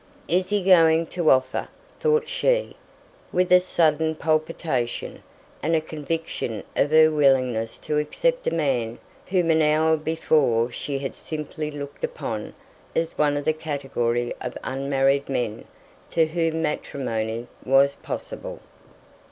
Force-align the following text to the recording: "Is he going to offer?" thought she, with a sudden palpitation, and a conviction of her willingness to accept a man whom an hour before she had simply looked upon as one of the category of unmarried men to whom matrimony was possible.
"Is 0.27 0.49
he 0.49 0.63
going 0.63 1.05
to 1.13 1.29
offer?" 1.29 1.67
thought 1.99 2.27
she, 2.27 2.75
with 3.31 3.51
a 3.51 3.59
sudden 3.59 4.15
palpitation, 4.15 5.21
and 5.61 5.75
a 5.75 5.79
conviction 5.79 6.63
of 6.75 6.89
her 6.89 7.11
willingness 7.11 7.77
to 7.81 7.99
accept 7.99 8.47
a 8.47 8.51
man 8.51 8.97
whom 9.27 9.51
an 9.51 9.61
hour 9.61 9.95
before 9.97 10.71
she 10.71 10.97
had 10.97 11.13
simply 11.13 11.69
looked 11.69 12.03
upon 12.03 12.55
as 12.95 13.15
one 13.15 13.37
of 13.37 13.45
the 13.45 13.53
category 13.53 14.33
of 14.41 14.57
unmarried 14.63 15.29
men 15.29 15.65
to 16.09 16.25
whom 16.25 16.63
matrimony 16.63 17.45
was 17.63 17.93
possible. 17.93 18.59